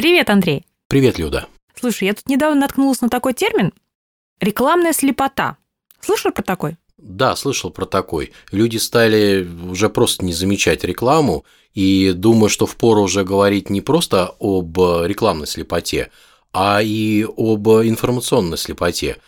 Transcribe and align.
Привет, 0.00 0.30
Андрей. 0.30 0.64
Привет, 0.88 1.18
Люда. 1.18 1.46
Слушай, 1.78 2.04
я 2.04 2.14
тут 2.14 2.26
недавно 2.26 2.62
наткнулась 2.62 3.02
на 3.02 3.10
такой 3.10 3.34
термин– 3.34 3.74
рекламная 4.40 4.94
слепота. 4.94 5.58
Слышал 6.00 6.32
про 6.32 6.40
такой? 6.40 6.78
Да, 6.96 7.36
слышал 7.36 7.68
про 7.68 7.84
такой. 7.84 8.32
Люди 8.50 8.78
стали 8.78 9.46
уже 9.68 9.90
просто 9.90 10.24
не 10.24 10.32
замечать 10.32 10.84
рекламу 10.84 11.44
и 11.74 12.12
думаю, 12.16 12.48
что 12.48 12.64
впору 12.64 13.02
уже 13.02 13.24
говорить 13.24 13.68
не 13.68 13.82
просто 13.82 14.34
об 14.40 14.78
рекламной 14.78 15.46
слепоте, 15.46 16.10
а 16.50 16.80
и 16.82 17.24
об 17.36 17.68
информационной 17.68 18.56
слепоте. 18.56 19.18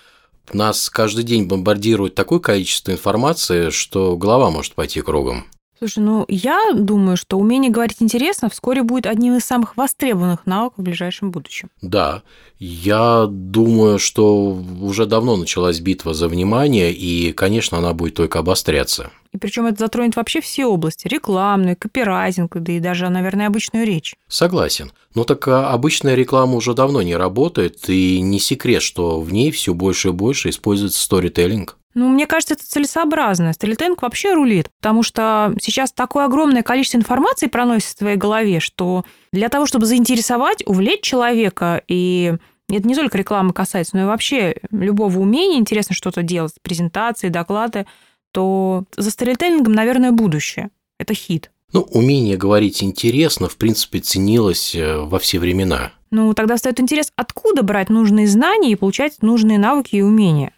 Нас 0.54 0.88
каждый 0.88 1.24
день 1.24 1.44
бомбардирует 1.44 2.14
такое 2.14 2.38
количество 2.38 2.92
информации, 2.92 3.68
что 3.68 4.16
голова 4.16 4.50
может 4.50 4.72
пойти 4.72 5.02
кругом. 5.02 5.44
Слушай, 5.82 5.98
ну 5.98 6.24
я 6.28 6.74
думаю, 6.74 7.16
что 7.16 7.40
умение 7.40 7.68
говорить 7.68 7.96
интересно 7.98 8.48
вскоре 8.48 8.84
будет 8.84 9.04
одним 9.04 9.34
из 9.34 9.44
самых 9.44 9.76
востребованных 9.76 10.46
навыков 10.46 10.78
в 10.78 10.82
ближайшем 10.82 11.32
будущем. 11.32 11.70
Да, 11.80 12.22
я 12.60 13.26
думаю, 13.28 13.98
что 13.98 14.62
уже 14.80 15.06
давно 15.06 15.34
началась 15.34 15.80
битва 15.80 16.14
за 16.14 16.28
внимание, 16.28 16.92
и, 16.92 17.32
конечно, 17.32 17.78
она 17.78 17.94
будет 17.94 18.14
только 18.14 18.38
обостряться. 18.38 19.10
И 19.32 19.38
причем 19.38 19.66
это 19.66 19.78
затронет 19.78 20.16
вообще 20.16 20.40
все 20.40 20.66
области– 20.66 21.08
рекламную, 21.08 21.76
копирайтинг, 21.76 22.56
да 22.56 22.72
и 22.72 22.80
даже, 22.80 23.08
наверное, 23.08 23.46
обычную 23.46 23.86
речь. 23.86 24.14
Согласен. 24.28 24.92
Но 25.14 25.24
так 25.24 25.48
а, 25.48 25.70
обычная 25.70 26.14
реклама 26.14 26.54
уже 26.54 26.74
давно 26.74 27.00
не 27.02 27.16
работает, 27.16 27.88
и 27.88 28.20
не 28.20 28.38
секрет, 28.38 28.82
что 28.82 29.20
в 29.20 29.32
ней 29.32 29.50
все 29.50 29.72
больше 29.72 30.08
и 30.08 30.12
больше 30.12 30.50
используется 30.50 31.00
сторителлинг. 31.00 31.78
Ну, 31.94 32.08
мне 32.08 32.26
кажется, 32.26 32.54
это 32.54 32.66
целесообразно. 32.66 33.52
Стрелитенг 33.52 34.00
вообще 34.02 34.32
рулит, 34.32 34.70
потому 34.80 35.02
что 35.02 35.54
сейчас 35.60 35.92
такое 35.92 36.24
огромное 36.24 36.62
количество 36.62 36.98
информации 36.98 37.46
проносится 37.46 37.94
в 37.94 37.98
твоей 37.98 38.16
голове, 38.16 38.60
что 38.60 39.04
для 39.32 39.48
того, 39.48 39.66
чтобы 39.66 39.84
заинтересовать, 39.86 40.62
увлечь 40.66 41.02
человека, 41.02 41.82
и 41.88 42.34
это 42.70 42.88
не 42.88 42.94
только 42.94 43.18
рекламы 43.18 43.52
касается, 43.52 43.96
но 43.96 44.02
и 44.02 44.06
вообще 44.06 44.56
любого 44.70 45.18
умения 45.18 45.58
интересно 45.58 45.94
что-то 45.94 46.22
делать, 46.22 46.54
презентации, 46.62 47.28
доклады, 47.28 47.86
то 48.32 48.84
за 48.96 49.10
сторителлингом, 49.10 49.72
наверное, 49.72 50.12
будущее. 50.12 50.70
Это 50.98 51.14
хит. 51.14 51.50
Ну, 51.72 51.80
умение 51.82 52.36
говорить 52.36 52.82
интересно, 52.82 53.48
в 53.48 53.56
принципе, 53.56 54.00
ценилось 54.00 54.74
э, 54.74 54.98
во 54.98 55.18
все 55.18 55.38
времена. 55.38 55.92
Ну, 56.10 56.34
тогда 56.34 56.56
встает 56.56 56.80
интерес, 56.80 57.10
откуда 57.16 57.62
брать 57.62 57.88
нужные 57.88 58.26
знания 58.26 58.72
и 58.72 58.76
получать 58.76 59.22
нужные 59.22 59.58
навыки 59.58 59.96
и 59.96 60.02
умения. 60.02 60.52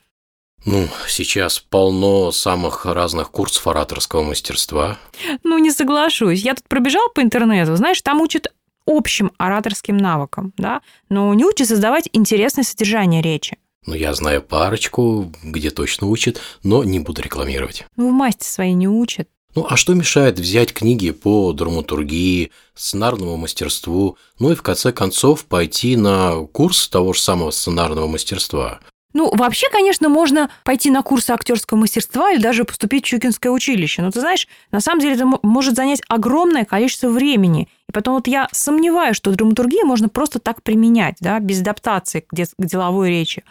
Ну, 0.65 0.89
сейчас 1.07 1.61
полно 1.61 2.33
самых 2.33 2.87
разных 2.87 3.31
курсов 3.31 3.67
ораторского 3.67 4.23
мастерства. 4.23 4.99
Ну, 5.45 5.59
не 5.59 5.71
соглашусь. 5.71 6.43
Я 6.43 6.55
тут 6.55 6.67
пробежал 6.67 7.09
по 7.15 7.21
интернету, 7.21 7.77
знаешь, 7.77 8.01
там 8.03 8.21
учат 8.21 8.53
общим 8.87 9.31
ораторским 9.39 9.97
навыкам, 9.97 10.53
да, 10.57 10.81
но 11.09 11.33
не 11.35 11.45
учат 11.45 11.69
создавать 11.69 12.09
интересное 12.13 12.65
содержание 12.65 13.23
речи. 13.23 13.59
Ну, 13.87 13.95
я 13.95 14.15
знаю 14.15 14.43
парочку, 14.43 15.33
где 15.43 15.71
точно 15.71 16.07
учат, 16.07 16.41
но 16.63 16.85
не 16.85 17.01
буду 17.01 17.23
рекламировать. 17.23 17.85
Ну, 17.97 18.09
в 18.09 18.13
масти 18.13 18.45
своей 18.47 18.73
не 18.73 18.89
учат. 18.89 19.29
Ну, 19.55 19.67
а 19.69 19.77
что 19.77 19.95
мешает 19.95 20.39
взять 20.39 20.73
книги 20.73 21.11
по 21.11 21.53
драматургии, 21.53 22.51
сценарному 22.75 23.37
мастерству, 23.37 24.17
ну 24.41 24.51
и 24.51 24.57
в 24.57 24.63
конце 24.63 24.93
концов 24.93 25.45
пойти 25.45 25.97
на 25.97 26.45
курс 26.53 26.89
того 26.89 27.13
же 27.13 27.21
самого 27.21 27.53
сценарного 27.53 28.09
мастерства? 28.09 28.81
Ну, 29.13 29.31
вообще, 29.33 29.69
конечно, 29.71 30.09
можно 30.09 30.51
пойти 30.65 30.91
на 30.91 31.03
курсы 31.03 31.31
актерского 31.31 31.79
мастерства 31.79 32.33
или 32.33 32.43
даже 32.43 32.65
поступить 32.65 33.05
в 33.05 33.09
Чукинское 33.09 33.53
училище. 33.53 34.03
Но 34.03 34.11
ты 34.11 34.19
знаешь, 34.19 34.49
на 34.73 34.81
самом 34.81 35.01
деле 35.01 35.15
это 35.15 35.39
может 35.45 35.77
занять 35.77 36.03
огромное 36.09 36.65
количество 36.65 37.09
времени. 37.09 37.69
И 37.89 37.93
потом 37.93 38.15
вот 38.15 38.27
я 38.27 38.49
сомневаюсь, 38.51 39.17
что 39.17 39.31
драматургию 39.31 39.87
можно 39.87 40.09
просто 40.09 40.41
так 40.41 40.65
применять, 40.65 41.15
да, 41.21 41.39
без 41.39 41.61
адаптации 41.61 42.21
к, 42.21 42.35
к 42.35 42.65
деловой 42.65 43.11
речи. 43.11 43.45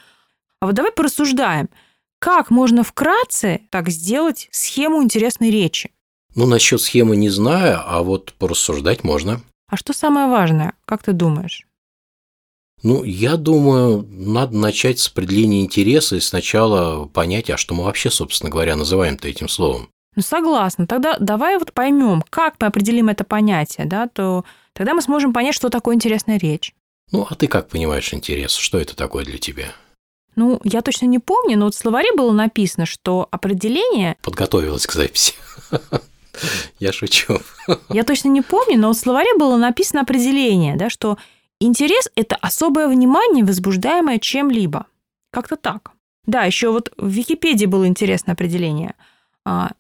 А 0.64 0.66
вот 0.66 0.76
давай 0.76 0.94
порассуждаем, 0.94 1.68
как 2.20 2.50
можно 2.50 2.84
вкратце 2.84 3.64
так 3.70 3.90
сделать 3.90 4.48
схему 4.52 5.04
интересной 5.04 5.52
речи? 5.52 5.92
Ну, 6.36 6.46
насчет 6.46 6.80
схемы 6.80 7.18
не 7.18 7.28
знаю, 7.28 7.82
а 7.86 8.02
вот 8.02 8.32
порассуждать 8.40 9.04
можно. 9.04 9.42
А 9.68 9.76
что 9.76 9.92
самое 9.92 10.28
важное, 10.28 10.72
как 10.86 11.04
ты 11.04 11.12
думаешь? 11.12 11.68
Ну, 12.82 13.04
я 13.04 13.36
думаю, 13.36 14.08
надо 14.10 14.56
начать 14.56 15.00
с 15.00 15.10
определения 15.10 15.60
интереса 15.60 16.16
и 16.16 16.22
сначала 16.22 17.08
понять, 17.08 17.50
а 17.50 17.58
что 17.58 17.76
мы 17.76 17.84
вообще, 17.84 18.10
собственно 18.10 18.50
говоря, 18.50 18.78
называем-то 18.78 19.28
этим 19.28 19.50
словом. 19.50 19.90
Ну, 20.16 20.22
согласна. 20.22 20.88
Тогда 20.88 21.18
давай 21.20 21.58
вот 21.58 21.74
поймем, 21.74 22.24
как 22.30 22.56
мы 22.62 22.68
определим 22.68 23.10
это 23.10 23.26
понятие, 23.26 23.86
да, 23.86 24.08
то 24.08 24.46
тогда 24.72 24.94
мы 24.94 25.02
сможем 25.02 25.34
понять, 25.34 25.56
что 25.56 25.68
такое 25.68 25.96
интересная 25.96 26.38
речь. 26.40 26.74
Ну, 27.12 27.28
а 27.30 27.36
ты 27.36 27.48
как 27.50 27.68
понимаешь 27.68 28.14
интерес? 28.14 28.54
Что 28.54 28.80
это 28.80 28.96
такое 28.96 29.26
для 29.26 29.38
тебя? 29.38 29.74
Ну, 30.36 30.60
я 30.64 30.82
точно 30.82 31.06
не 31.06 31.20
помню, 31.20 31.58
но 31.58 31.66
вот 31.66 31.76
в 31.76 31.78
словаре 31.78 32.10
было 32.16 32.32
написано, 32.32 32.86
что 32.86 33.28
определение... 33.32 34.18
Подготовилась 34.22 34.88
к 34.88 34.94
записи. 34.94 35.34
Я 36.80 36.92
шучу. 36.92 37.40
Я 37.90 38.04
точно 38.04 38.30
не 38.30 38.42
помню, 38.42 38.80
но 38.80 38.92
в 38.92 38.96
словаре 38.96 39.30
было 39.38 39.56
написано 39.56 40.02
определение, 40.02 40.76
да, 40.76 40.90
что 40.90 41.20
Интерес– 41.66 42.10
это 42.16 42.36
особое 42.36 42.90
внимание, 42.90 43.46
возбуждаемое 43.46 44.20
чем-либо. 44.20 44.86
Как-то 45.32 45.56
так. 45.56 45.92
Да, 46.26 46.44
еще 46.44 46.72
вот 46.72 46.92
в 46.98 47.08
Википедии 47.08 47.66
было 47.66 47.88
интересное 47.88 48.34
определение. 48.34 48.96
А, 49.46 49.72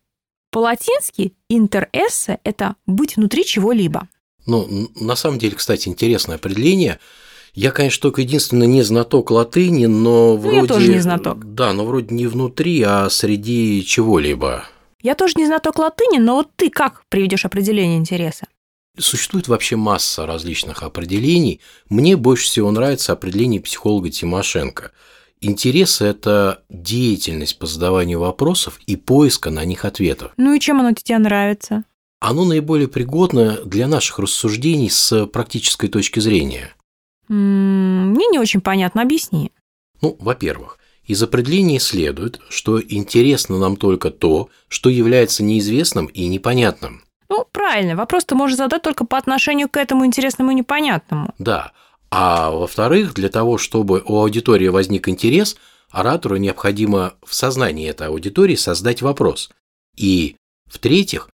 по-латински 0.50 1.34
«интерессе»– 1.50 2.40
это 2.46 2.78
«быть 2.85 3.18
внутри 3.18 3.44
чего-либо». 3.44 4.08
Ну, 4.46 4.90
на 4.96 5.18
самом 5.18 5.40
деле, 5.40 5.58
кстати, 5.58 5.90
интересное 5.90 6.38
определение. 6.38 7.00
Я, 7.53 7.72
конечно, 7.72 8.02
только 8.02 8.22
единственное 8.22 8.68
не 8.68 8.81
знаток 8.81 9.30
латыни, 9.30 9.86
но 9.86 10.36
вроде... 10.38 10.58
Ну, 10.58 10.62
я 10.64 10.68
тоже 10.68 10.91
не 10.91 11.00
знаток. 11.00 11.53
Да, 11.53 11.74
но 11.74 11.86
вроде 11.86 12.14
не 12.14 12.25
внутри, 12.25 12.81
а 12.81 13.09
среди 13.09 13.84
чего-либо. 13.86 14.66
Я 15.02 15.16
тоже 15.16 15.34
не 15.38 15.46
знаток 15.46 15.78
латыни, 15.78 16.18
но 16.18 16.36
вот 16.36 16.50
ты 16.56 16.69
как 16.69 17.03
приведешь 17.09 17.46
определение 17.46 17.97
интереса? 17.97 18.47
Существует 18.97 19.47
вообще 19.47 19.75
масса 19.75 20.25
различных 20.25 20.81
определений. 20.81 21.62
Мне 21.90 22.16
больше 22.16 22.46
всего 22.46 22.72
нравится 22.72 23.14
определение 23.14 23.62
психолога 23.62 24.09
Тимошенко. 24.09 24.91
Интерес– 25.41 26.00
это 26.02 26.64
деятельность 26.70 27.59
по 27.59 27.66
задаванию 27.66 28.20
вопросов 28.20 28.80
и 28.88 28.96
поиска 28.96 29.52
на 29.52 29.66
них 29.66 29.84
ответов. 29.84 30.31
Ну 30.38 30.53
и 30.53 30.59
чем 30.59 30.80
оно 30.80 30.94
тебе 30.94 31.18
нравится? 31.18 31.84
Оно 32.20 32.46
наиболее 32.46 32.88
пригодно 32.88 33.59
для 33.66 33.88
наших 33.88 34.20
рассуждений 34.20 34.90
с 34.90 35.25
практической 35.28 35.90
точки 35.90 36.20
зрения. 36.20 36.74
Мне 37.33 38.27
не 38.27 38.39
очень 38.39 38.61
понятно, 38.61 39.01
объясни. 39.01 39.51
Ну, 40.01 40.16
во-первых, 40.19 40.77
из 41.05 41.21
определения 41.21 41.79
следует, 41.79 42.39
что 42.49 42.81
интересно 42.81 43.57
нам 43.57 43.75
только 43.75 44.11
то, 44.11 44.49
что 44.67 44.89
является 44.89 45.43
неизвестным 45.43 46.05
и 46.07 46.27
непонятным. 46.27 47.03
Ну, 47.29 47.45
правильно. 47.51 47.95
Вопрос 47.95 48.25
ты 48.25 48.35
можешь 48.35 48.57
задать 48.57 48.83
только 48.83 49.05
по 49.05 49.17
отношению 49.17 49.67
к 49.67 49.77
этому 49.77 50.05
интересному 50.05 50.51
и 50.51 50.55
непонятному. 50.55 51.33
Да. 51.39 51.72
А 52.11 52.51
во-вторых, 52.51 53.13
для 53.16 53.29
того, 53.29 53.57
чтобы 53.57 54.03
у 54.05 54.19
аудитории 54.19 54.67
возник 54.67 55.09
интерес, 55.09 55.57
оратору 55.89 56.38
необходимо 56.38 57.16
в 57.25 57.33
сознании 57.33 57.89
этой 57.89 58.07
аудитории 58.07 58.55
создать 58.55 59.01
вопрос. 59.01 59.49
И 59.95 60.35
в-третьих, 60.67 61.29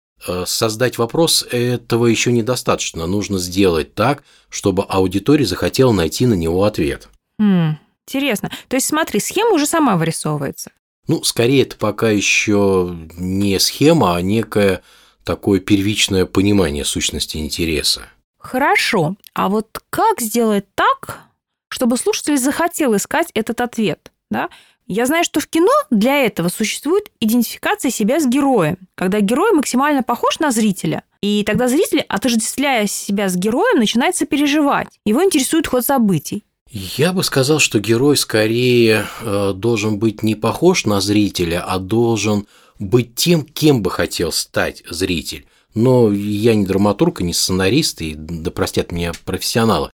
создать 0.46 0.98
вопрос 0.98 1.46
этого 1.52 2.08
еще 2.08 2.32
недостаточно. 2.32 3.08
Нужно 3.08 3.38
сделать 3.38 3.94
так, 3.94 4.24
чтобы 4.50 4.84
аудитория 4.84 5.46
захотела 5.46 5.92
найти 5.92 6.26
на 6.26 6.34
него 6.34 6.64
ответ. 6.64 7.10
Хм, 7.40 7.78
интересно. 8.08 8.52
То 8.68 8.76
есть 8.76 8.88
смотри, 8.88 9.20
схема 9.20 9.52
уже 9.52 9.66
сама 9.66 9.96
вырисовывается. 9.98 10.72
Ну, 11.08 11.24
скорее, 11.24 11.62
это 11.62 11.78
пока 11.78 12.10
еще 12.10 12.96
не 13.16 13.60
схема, 13.60 14.16
а 14.16 14.22
некая 14.22 14.82
такое 15.24 15.60
первичное 15.60 16.26
понимание 16.26 16.84
сущности 16.84 17.38
интереса. 17.38 18.02
Хорошо. 18.38 19.16
А 19.34 19.50
вот 19.50 19.68
как 19.90 20.22
сделать 20.22 20.66
так, 20.76 21.22
чтобы 21.70 21.98
слушатель 21.98 22.38
захотел 22.38 22.96
искать 22.96 23.30
этот 23.34 23.62
ответ? 23.62 24.12
Да? 24.30 24.50
Я 24.88 25.06
знаю, 25.06 25.25
что 25.25 25.42
в 25.42 25.48
кино 25.48 25.72
для 25.92 26.25
этого 26.25 26.48
существует 26.48 27.12
идентификация 27.19 27.92
себя 27.92 28.22
с 28.22 28.25
героем, 28.25 28.78
когда 28.95 29.19
герой 29.19 29.51
максимально 29.51 30.01
похож 30.01 30.39
на 30.39 30.50
зрителя, 30.51 31.04
и 31.22 31.44
тогда 31.44 31.68
зритель, 31.68 32.06
отождествляя 32.07 32.88
себя 32.88 33.28
с 33.28 33.36
героем, 33.36 33.80
начинает 33.80 34.16
сопереживать. 34.16 34.88
Его 35.04 35.24
интересует 35.24 35.68
ход 35.68 35.86
событий. 35.86 36.45
Я 36.69 37.12
бы 37.12 37.24
сказал, 37.24 37.60
что 37.60 37.80
герой 37.80 38.16
скорее 38.16 39.07
э, 39.22 39.54
должен 39.54 40.00
быть 40.00 40.24
не 40.24 40.36
похож 40.36 40.86
на 40.86 41.01
зрителя, 41.01 41.63
а 41.66 41.80
должен 41.80 42.48
быть 42.80 43.16
тем, 43.16 43.44
кем 43.44 43.81
бы 43.81 43.92
хотел 43.92 44.31
стать 44.31 44.84
зритель. 44.89 45.48
Но 45.74 46.12
я 46.12 46.56
не 46.56 46.66
драматург 46.66 47.22
и 47.22 47.24
не 47.25 47.34
сценарист, 47.34 48.01
и 48.01 48.16
да 48.16 48.51
простят 48.51 48.92
меня 48.92 49.12
профессионалы. 49.25 49.92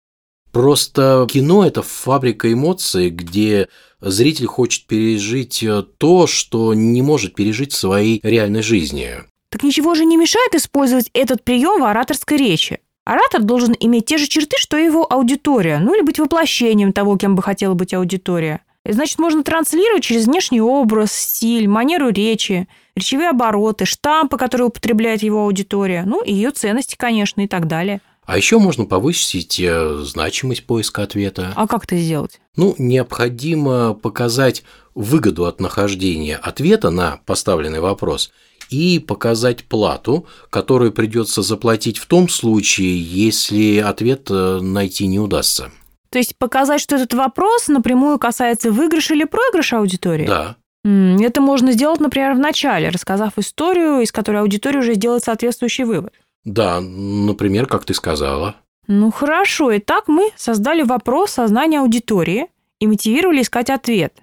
Просто 0.52 1.28
кино– 1.32 1.66
это 1.68 1.82
фабрика 1.82 2.54
эмоций, 2.54 3.10
где 3.10 3.70
зритель 4.04 4.46
хочет 4.46 4.86
пережить 4.86 5.64
э, 5.64 5.84
то, 5.98 6.28
что 6.28 6.74
не 6.74 7.02
может 7.02 7.36
пережить 7.36 7.72
в 7.72 7.78
своей 7.78 8.20
реальной 8.24 8.62
жизни. 8.62 9.16
Так 9.50 9.64
ничего 9.64 9.96
же 9.96 10.06
не 10.06 10.18
мешает 10.18 10.56
использовать 10.56 11.10
этот 11.14 11.44
прием 11.44 11.82
в 11.82 11.86
ораторской 11.86 12.38
речи. 12.38 12.80
Оратор 13.06 13.42
должен 13.42 13.76
иметь 13.80 14.06
те 14.06 14.18
же 14.18 14.28
черты, 14.28 14.58
что 14.58 14.78
и 14.78 14.86
его 14.86 15.06
аудитория, 15.12 15.80
ну 15.80 15.94
или 15.94 16.02
быть 16.02 16.20
воплощением 16.20 16.94
того, 16.94 17.18
кем 17.18 17.36
бы 17.36 17.44
хотела 17.44 17.74
быть 17.74 17.94
аудитория. 17.94 18.62
Значит, 18.86 19.20
можно 19.20 19.44
транслировать 19.44 20.04
через 20.04 20.26
внешний 20.26 20.62
образ, 20.62 21.12
стиль, 21.14 21.68
манеру 21.68 22.10
речи, 22.10 22.68
речевые 22.96 23.30
обороты, 23.30 23.86
штампы, 23.86 24.38
которые 24.38 24.68
употребляет 24.68 25.24
его 25.24 25.44
аудитория, 25.46 26.04
ну 26.06 26.22
и 26.22 26.34
ее 26.34 26.52
ценности, 26.52 26.96
конечно, 26.98 27.42
и 27.42 27.48
так 27.48 27.68
далее. 27.68 28.02
А 28.26 28.38
еще 28.38 28.58
можно 28.60 28.86
повысить 28.86 29.60
э, 29.60 29.98
значимость 30.04 30.66
поиска 30.66 31.04
ответа. 31.04 31.54
А 31.56 31.68
как 31.68 31.86
это 31.86 31.98
сделать? 31.98 32.40
Ну, 32.56 32.76
необходимо 32.78 33.94
показать 33.94 34.64
выгоду 34.96 35.46
от 35.46 35.60
нахождения 35.60 36.38
ответа 36.38 36.90
на 36.90 37.20
поставленный 37.26 37.80
вопрос 37.80 38.32
и 38.70 39.00
показать 39.00 39.66
плату, 39.66 40.26
которую 40.50 40.92
придется 40.92 41.42
заплатить 41.42 41.98
в 41.98 42.06
том 42.06 42.30
случае, 42.30 43.00
если 43.02 43.78
ответ 43.80 44.28
э, 44.30 44.60
найти 44.62 45.08
не 45.08 45.20
удастся. 45.20 45.72
То 46.10 46.20
есть 46.20 46.38
показать, 46.38 46.80
что 46.80 46.96
этот 46.96 47.14
вопрос 47.14 47.68
напрямую 47.68 48.20
касается 48.20 48.72
выигрыша 48.72 49.16
или 49.16 49.26
проигрыша 49.26 49.80
аудитории? 49.80 50.28
Да. 50.28 50.58
Это 50.84 51.40
можно 51.42 51.72
сделать, 51.72 52.02
например, 52.02 52.34
в 52.34 52.40
начале, 52.40 52.90
рассказав 52.90 53.38
историю, 53.38 54.02
из 54.02 54.12
которой 54.12 54.42
аудитория 54.42 54.80
уже 54.80 54.96
сделает 54.96 55.24
соответствующий 55.24 55.86
вывод. 55.86 56.14
Да, 56.46 56.82
например, 56.82 57.68
как 57.68 57.86
ты 57.86 57.94
сказала. 57.94 58.56
Ну 58.88 59.12
хорошо, 59.12 59.76
итак, 59.78 60.08
мы 60.08 60.32
создали 60.36 60.84
вопрос 60.84 61.32
сознания 61.32 61.80
аудитории 61.80 62.48
и 62.80 62.88
мотивировали 62.88 63.42
искать 63.42 63.70
ответ. 63.70 64.22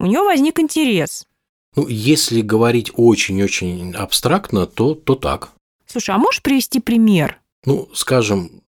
У 0.00 0.06
нее 0.06 0.22
возник 0.22 0.58
интерес. 0.58 1.26
Ну, 1.76 1.86
если 1.88 2.40
говорить 2.40 2.90
очень-очень 2.94 3.94
абстрактно, 3.94 4.66
то, 4.66 4.94
то 4.94 5.14
так. 5.14 5.50
Слушай, 5.86 6.16
а 6.16 6.18
можешь 6.18 6.42
привести 6.42 6.80
пример? 6.80 7.40
Ну, 7.64 7.88
скажем, 7.94 8.62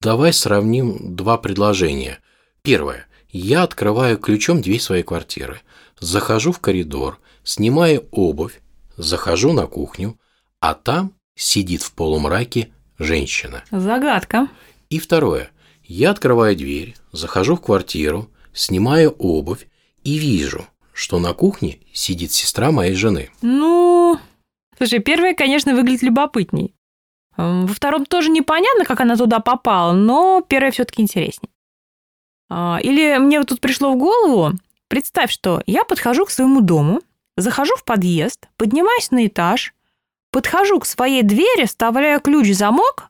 Давай 0.00 0.32
сравним 0.32 1.16
два 1.16 1.38
предложения. 1.38 2.20
Первое. 2.62 3.06
Я 3.28 3.62
открываю 3.62 4.18
ключом 4.18 4.62
дверь 4.62 4.80
своей 4.80 5.02
квартиры, 5.02 5.60
захожу 5.98 6.52
в 6.52 6.60
коридор, 6.60 7.18
снимаю 7.44 8.06
обувь, 8.10 8.60
захожу 8.96 9.52
на 9.52 9.66
кухню, 9.66 10.18
а 10.60 10.74
там 10.74 11.12
сидит 11.36 11.82
в 11.82 11.92
полумраке 11.92 12.72
женщина. 12.98 13.62
Загадка. 13.70 14.48
И 14.90 14.98
второе. 14.98 15.50
Я 15.84 16.10
открываю 16.10 16.56
дверь, 16.56 16.96
захожу 17.12 17.54
в 17.54 17.60
квартиру, 17.60 18.28
снимаю 18.52 19.10
обувь 19.12 19.68
и 20.02 20.18
вижу, 20.18 20.66
что 20.92 21.20
на 21.20 21.32
кухне 21.32 21.78
сидит 21.92 22.32
сестра 22.32 22.72
моей 22.72 22.94
жены. 22.94 23.30
Ну, 23.42 24.18
слушай, 24.76 24.98
первое, 24.98 25.34
конечно, 25.34 25.74
выглядит 25.74 26.02
любопытней. 26.02 26.74
Во 27.36 27.66
втором 27.66 28.06
тоже 28.06 28.30
непонятно, 28.30 28.84
как 28.84 29.00
она 29.00 29.14
туда 29.14 29.40
попала, 29.40 29.92
но 29.92 30.40
первое 30.40 30.70
все-таки 30.70 31.02
интереснее. 31.02 31.50
А, 32.48 32.78
или 32.82 33.18
мне 33.18 33.38
вот 33.38 33.48
тут 33.48 33.60
пришло 33.60 33.92
в 33.92 33.98
голову, 33.98 34.52
представь, 34.88 35.30
что 35.30 35.62
я 35.66 35.84
подхожу 35.84 36.24
к 36.24 36.30
своему 36.30 36.62
дому, 36.62 37.02
захожу 37.36 37.76
в 37.76 37.84
подъезд, 37.84 38.48
поднимаюсь 38.56 39.10
на 39.10 39.26
этаж, 39.26 39.74
подхожу 40.36 40.80
к 40.80 40.84
своей 40.84 41.22
двери, 41.22 41.64
вставляю 41.64 42.20
ключ 42.20 42.48
в 42.48 42.52
замок, 42.52 43.04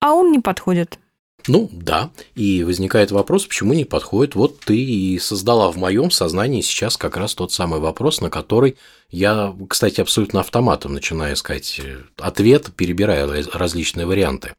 а 0.00 0.14
он 0.14 0.32
не 0.32 0.40
подходит. 0.40 0.98
Ну 1.46 1.70
да, 1.70 2.10
и 2.34 2.64
возникает 2.64 3.12
вопрос, 3.12 3.46
почему 3.46 3.72
не 3.72 3.84
подходит. 3.84 4.34
Вот 4.34 4.58
ты 4.58 4.76
и 4.76 5.16
создала 5.20 5.70
в 5.70 5.76
моем 5.76 6.10
сознании 6.10 6.62
сейчас 6.62 6.96
как 6.96 7.16
раз 7.16 7.36
тот 7.36 7.52
самый 7.52 7.78
вопрос, 7.78 8.20
на 8.20 8.30
который 8.30 8.76
я, 9.10 9.54
кстати, 9.68 10.00
абсолютно 10.00 10.40
автоматом 10.40 10.92
начинаю 10.92 11.34
искать 11.34 11.78
э, 11.78 11.98
ответ, 12.18 12.74
перебирая 12.74 13.44
различные 13.52 14.06
варианты. 14.06 14.54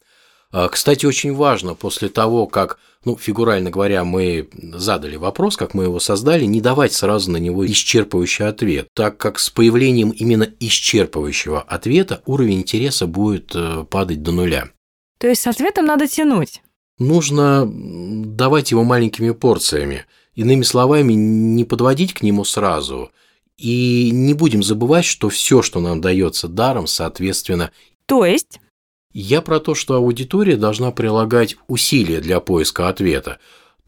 А, 0.52 0.70
кстати, 0.70 1.06
очень 1.06 1.34
важно 1.34 1.76
после 1.76 2.10
того, 2.10 2.48
как, 2.48 2.80
ну, 3.06 3.18
фигурально 3.18 3.70
говоря, 3.70 4.04
мы 4.04 4.50
задали 4.54 5.16
вопрос, 5.16 5.58
как 5.58 5.74
мы 5.74 5.86
его 5.86 6.00
создали, 6.00 6.46
не 6.46 6.62
давать 6.62 6.94
сразу 6.94 7.32
на 7.32 7.38
него 7.38 7.66
исчерпывающий 7.66 8.48
ответ, 8.48 8.88
так 8.94 9.18
как 9.18 9.40
с 9.40 9.50
появлением 9.50 10.12
именно 10.12 10.44
исчерпывающего 10.60 11.62
ответа 11.62 12.22
уровень 12.26 12.60
интереса 12.60 13.08
будет 13.08 13.52
э, 13.56 13.86
падать 13.90 14.24
до 14.24 14.32
нуля. 14.32 14.70
То 15.20 15.28
есть 15.28 15.42
с 15.42 15.48
ответом 15.48 15.86
надо 15.86 16.08
тянуть 16.08 16.62
нужно 17.00 17.70
давать 17.70 18.72
его 18.72 18.84
маленькими 18.84 19.32
порциями. 19.32 20.06
Иными 20.36 20.64
словами, 20.64 21.14
не 21.14 21.66
подводить 21.66 22.14
к 22.14 22.22
нему 22.22 22.44
сразу. 22.44 23.12
И 23.58 24.12
не 24.12 24.34
будем 24.36 24.62
забывать, 24.62 25.06
что 25.06 25.30
все, 25.30 25.62
что 25.64 25.80
нам 25.80 26.00
дается 26.00 26.48
даром, 26.48 26.86
соответственно. 26.86 27.72
То 28.06 28.24
есть? 28.24 28.60
Я 29.20 29.42
про 29.42 29.60
то, 29.60 29.74
что 29.74 29.96
аудитория 29.96 30.58
должна 30.58 30.92
прилагать 30.92 31.58
усилия 31.68 32.22
для 32.22 32.40
поиска 32.40 32.88
ответа. 32.88 33.40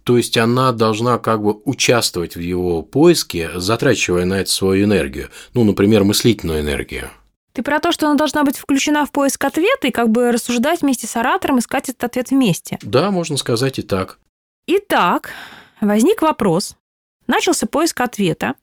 То 0.04 0.18
есть 0.18 0.36
она 0.40 0.72
должна 0.72 1.20
как 1.20 1.44
бы 1.44 1.62
участвовать 1.66 2.36
в 2.36 2.40
его 2.40 2.82
поиске, 2.82 3.52
затрачивая 3.54 4.26
на 4.26 4.42
это 4.42 4.50
свою 4.50 4.86
энергию. 4.86 5.30
Ну, 5.54 5.64
например, 5.64 6.04
мыслительную 6.04 6.62
энергию. 6.62 7.12
Ты 7.54 7.62
про 7.62 7.80
то, 7.80 7.92
что 7.92 8.08
она 8.08 8.16
должна 8.16 8.44
быть 8.44 8.58
включена 8.58 9.06
в 9.06 9.12
поиск 9.12 9.46
ответа 9.46 9.90
и 9.90 9.92
как 9.92 10.10
бы 10.10 10.32
рассуждать 10.32 10.82
вместе 10.82 11.06
с 11.06 11.16
оратором, 11.16 11.60
искать 11.60 11.90
этот 11.90 12.06
ответ 12.06 12.32
вместе. 12.32 12.80
Да, 12.82 13.12
можно 13.12 13.38
сказать 13.38 13.78
и 13.78 13.84
так. 13.84 14.18
Итак, 14.66 15.30
возник 15.80 16.24
вопрос, 16.24 16.76
начался 17.28 17.68
поиск 17.68 18.02
ответа, 18.02 18.56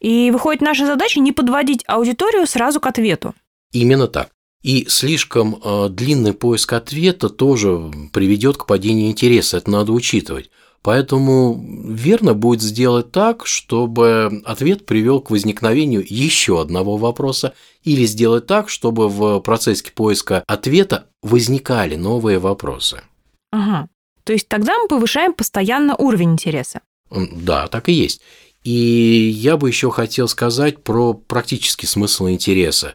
и 0.00 0.32
выходит 0.32 0.62
наша 0.62 0.84
задача 0.84 1.20
не 1.20 1.30
подводить 1.30 1.84
аудиторию 1.86 2.44
сразу 2.48 2.80
к 2.80 2.86
ответу. 2.86 3.36
Именно 3.70 4.08
так. 4.08 4.30
И 4.62 4.86
слишком 4.88 5.60
э, 5.62 5.88
длинный 5.88 6.32
поиск 6.32 6.72
ответа 6.72 7.28
тоже 7.28 7.90
приведет 8.12 8.56
к 8.56 8.66
падению 8.66 9.10
интереса, 9.10 9.58
это 9.58 9.70
надо 9.70 9.92
учитывать. 9.92 10.50
Поэтому 10.82 11.60
верно 11.88 12.34
будет 12.34 12.62
сделать 12.62 13.10
так, 13.10 13.46
чтобы 13.46 14.42
ответ 14.44 14.86
привел 14.86 15.20
к 15.20 15.30
возникновению 15.30 16.04
еще 16.08 16.60
одного 16.60 16.96
вопроса, 16.96 17.54
или 17.82 18.04
сделать 18.06 18.46
так, 18.46 18.68
чтобы 18.68 19.08
в 19.08 19.40
процессе 19.40 19.84
поиска 19.94 20.44
ответа 20.46 21.06
возникали 21.22 21.96
новые 21.96 22.38
вопросы. 22.38 23.02
Ага. 23.50 23.88
То 24.24 24.32
есть 24.32 24.48
тогда 24.48 24.78
мы 24.78 24.88
повышаем 24.88 25.32
постоянно 25.32 25.96
уровень 25.96 26.32
интереса. 26.32 26.80
Да, 27.10 27.66
так 27.68 27.88
и 27.88 27.92
есть. 27.92 28.20
И 28.62 28.70
я 28.70 29.56
бы 29.56 29.68
еще 29.68 29.90
хотел 29.90 30.28
сказать 30.28 30.82
про 30.82 31.14
практический 31.14 31.86
смысл 31.86 32.28
интереса. 32.28 32.94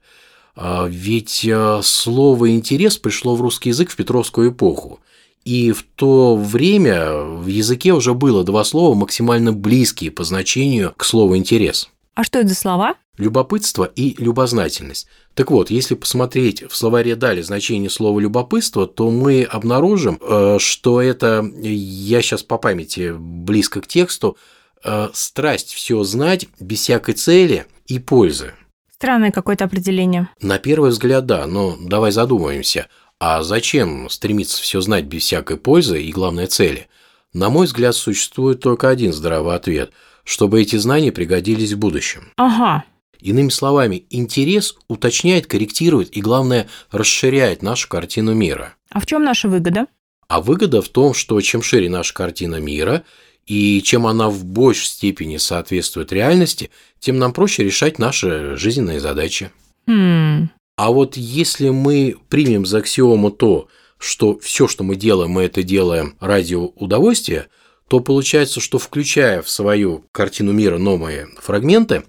А, 0.56 0.86
ведь 0.88 1.46
э, 1.46 1.80
слово 1.84 2.52
«интерес» 2.52 2.98
пришло 2.98 3.36
в 3.36 3.42
русский 3.42 3.70
язык 3.70 3.90
в 3.90 3.96
Петровскую 3.96 4.52
эпоху. 4.52 5.00
И 5.46 5.72
в 5.72 5.84
то 5.96 6.36
время 6.36 7.16
в 7.22 7.48
языке 7.48 7.94
уже 7.94 8.14
было 8.14 8.44
два 8.44 8.64
слова 8.64 8.96
максимально 8.96 9.51
близкие 9.51 10.12
по 10.12 10.24
значению 10.24 10.94
к 10.96 11.04
слову 11.04 11.36
«интерес». 11.36 11.89
А 12.16 12.24
что 12.24 12.39
это 12.39 12.50
за 12.50 12.56
слова? 12.56 12.96
Любопытство 13.18 13.84
и 13.84 14.16
любознательность. 14.22 15.08
Так 15.34 15.50
вот, 15.50 15.72
если 15.72 15.96
посмотреть 15.96 16.63
в 16.63 16.75
словаре 16.75 17.16
«дали» 17.16 17.42
значение 17.42 17.89
слова 17.89 18.20
«любопытство», 18.20 18.86
то 18.86 19.10
мы 19.10 19.44
обнаружим, 19.44 20.20
э, 20.22 20.58
что 20.60 21.01
это, 21.01 21.44
я 21.62 22.22
сейчас 22.22 22.44
по 22.44 22.58
памяти 22.60 23.13
близко 23.18 23.82
к 23.82 23.88
тексту, 23.88 24.38
э, 24.84 25.10
страсть 25.13 25.74
все 25.74 26.04
знать 26.04 26.48
без 26.60 26.82
всякой 26.82 27.16
цели 27.16 27.66
и 27.88 27.98
пользы. 27.98 28.54
Странное 29.03 29.31
какое-то 29.31 29.65
определение. 29.65 30.29
На 30.39 30.60
первый 30.60 30.91
взгляд, 30.91 31.25
да, 31.25 31.45
но 31.45 31.75
давай 31.79 32.12
задумаемся– 32.12 32.88
а 33.25 33.41
зачем 33.41 34.10
стремиться 34.10 34.62
все 34.62 34.81
знать 34.81 35.05
без 35.05 35.24
всякой 35.24 35.55
пользы 35.55 36.01
и 36.03 36.12
главной 36.12 36.48
цели? 36.48 36.89
На 37.31 37.50
мой 37.50 37.67
взгляд, 37.67 37.95
существует 37.95 38.60
только 38.60 38.89
один 38.89 39.13
здравый 39.13 39.55
ответ– 39.55 39.91
чтобы 40.24 40.62
эти 40.62 40.77
знания 40.77 41.12
пригодились 41.12 41.74
в 41.74 41.79
будущем. 41.79 42.31
Ага. 42.38 42.86
Иными 43.19 43.50
словами, 43.50 44.05
интерес 44.10 44.75
уточняет, 44.88 45.48
корректирует 45.48 46.15
и, 46.15 46.22
главное, 46.22 46.67
расширяет 46.91 47.62
нашу 47.62 47.88
картину 47.89 48.33
мира. 48.33 48.75
А 48.89 49.00
в 49.00 49.05
чем 49.05 49.24
наша 49.24 49.48
выгода? 49.48 49.88
А 50.27 50.41
выгода 50.41 50.81
в 50.81 50.89
том, 50.89 51.13
что 51.13 51.39
чем 51.41 51.62
шире 51.62 51.89
наша 51.89 52.13
картина 52.13 52.57
мира, 52.60 53.03
и 53.46 53.82
чем 53.82 54.08
она 54.08 54.30
в 54.30 54.46
большей 54.46 54.88
степени 54.88 55.38
соответствует 55.38 56.12
реальности, 56.12 56.70
тем 57.00 57.20
нам 57.20 57.34
проще 57.34 57.64
решать 57.64 58.00
наши 58.00 58.56
жизненные 58.56 59.00
задачи. 59.00 59.52
Хм. 59.88 60.50
А 60.76 60.92
вот 60.92 61.18
если 61.18 61.70
мы 61.70 62.16
примем 62.30 62.66
за 62.66 62.80
аксиому 62.80 63.32
то, 63.32 63.68
что 63.98 64.38
все, 64.40 64.68
что 64.68 64.84
мы 64.84 64.96
делаем, 64.96 65.32
мы 65.32 65.44
это 65.44 65.64
делаем 65.64 66.16
ради 66.20 66.56
удовольствия, 66.56 67.48
то 67.88 68.00
получается, 68.00 68.60
что 68.60 68.80
включая 68.80 69.42
в 69.42 69.50
свою 69.50 70.06
картину 70.12 70.52
мира 70.52 70.78
новые 70.78 71.28
фрагменты, 71.42 72.04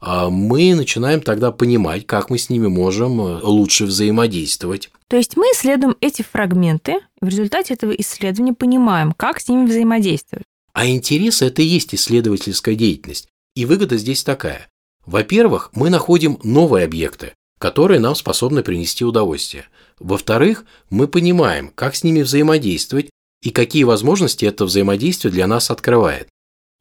а, 0.00 0.30
мы 0.30 0.74
начинаем 0.74 1.20
тогда 1.20 1.52
понимать, 1.52 2.06
как 2.06 2.30
мы 2.30 2.38
с 2.38 2.50
ними 2.50 2.68
можем 2.68 3.20
э, 3.20 3.40
лучше 3.42 3.86
взаимодействовать. 3.86 4.90
То 5.08 5.16
есть 5.16 5.36
мы 5.36 5.46
исследуем 5.46 5.96
эти 6.00 6.22
фрагменты, 6.22 7.00
и 7.20 7.24
в 7.24 7.28
результате 7.28 7.74
этого 7.74 7.92
исследования 7.92 8.52
понимаем, 8.52 9.12
как 9.12 9.40
с 9.40 9.48
ними 9.48 9.66
взаимодействовать. 9.66 10.44
А 10.76 10.86
интерес– 10.86 11.40
это 11.40 11.62
и 11.62 11.64
есть 11.64 11.94
исследовательская 11.94 12.74
деятельность. 12.74 13.28
И 13.54 13.64
выгода 13.64 13.96
здесь 13.96 14.22
такая. 14.22 14.68
Во-первых, 15.06 15.70
мы 15.72 15.88
находим 15.88 16.38
новые 16.42 16.84
объекты, 16.84 17.32
которые 17.58 17.98
нам 17.98 18.14
способны 18.14 18.62
принести 18.62 19.02
удовольствие. 19.02 19.64
Во-вторых, 19.98 20.66
мы 20.90 21.08
понимаем, 21.08 21.72
как 21.74 21.96
с 21.96 22.04
ними 22.04 22.20
взаимодействовать 22.20 23.08
и 23.42 23.48
какие 23.48 23.84
возможности 23.84 24.44
это 24.44 24.66
взаимодействие 24.66 25.32
для 25.32 25.46
нас 25.46 25.70
открывает. 25.70 26.28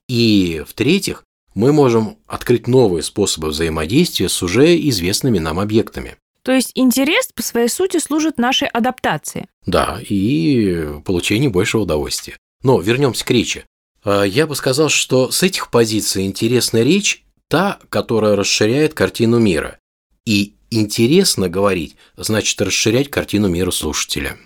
И 0.10 0.66
в-третьих, 0.68 1.24
мы 1.54 1.72
можем 1.72 2.18
открыть 2.28 2.68
новые 2.68 3.02
способы 3.02 3.48
взаимодействия 3.48 4.28
с 4.28 4.44
уже 4.44 4.75
известными 4.90 5.40
нам 5.40 5.58
объектами. 5.58 6.18
То 6.44 6.52
есть 6.52 6.72
интерес 6.75 7.30
по 7.34 7.42
своей 7.42 7.70
сути 7.70 8.00
служит 8.00 8.40
нашей 8.40 8.68
адаптации. 8.68 9.48
Да, 9.66 10.02
и 10.02 11.00
получению 11.06 11.52
большего 11.52 11.84
удовольствия. 11.84 12.36
Но 12.62 12.82
вернемся 12.82 13.24
к 13.24 13.32
речи. 13.32 13.64
А, 14.06 14.24
я 14.24 14.48
бы 14.48 14.56
сказал, 14.56 14.90
что 14.90 15.32
с 15.32 15.44
этих 15.44 15.70
позиций 15.70 16.26
интересная 16.26 16.84
речь 16.84 17.26
та, 17.50 17.80
которая 17.90 18.36
расширяет 18.36 18.94
картину 18.94 19.40
мира. 19.40 19.80
И 20.26 20.56
интересно 20.72 21.50
говорить, 21.50 21.96
значит 22.16 22.62
расширять 22.62 23.10
картину 23.10 23.48
мира 23.48 23.72
слушателя. 23.72 24.38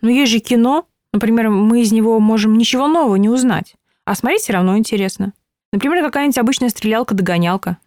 Но 0.00 0.10
есть 0.10 0.32
же 0.32 0.38
кино. 0.38 0.86
Например, 1.12 1.50
мы 1.50 1.82
из 1.82 1.92
него 1.92 2.18
можем 2.18 2.56
ничего 2.56 2.88
нового 2.88 3.16
не 3.16 3.28
узнать. 3.28 3.74
А 4.04 4.14
смотреть 4.14 4.42
все 4.42 4.54
равно 4.54 4.76
интересно. 4.76 5.32
Например, 5.72 6.02
какая-нибудь 6.02 6.38
обычная 6.38 6.70
стрелялка-догонялка. 6.70 7.78